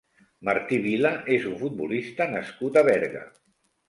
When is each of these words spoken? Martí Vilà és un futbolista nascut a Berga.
Martí 0.47 0.77
Vilà 0.85 1.11
és 1.35 1.45
un 1.49 1.53
futbolista 1.59 2.27
nascut 2.31 2.81
a 2.81 2.83
Berga. 2.89 3.23